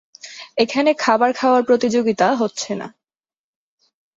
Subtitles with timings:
[0.57, 2.87] এখানে খাবার খাওয়ার প্রতিযোগিতা হচ্ছে না।